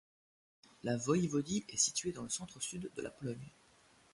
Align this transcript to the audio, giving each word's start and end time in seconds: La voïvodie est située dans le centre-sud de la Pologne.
La 0.81 0.97
voïvodie 0.97 1.63
est 1.69 1.77
située 1.77 2.11
dans 2.11 2.23
le 2.23 2.29
centre-sud 2.29 2.89
de 2.95 3.01
la 3.03 3.11
Pologne. 3.11 3.51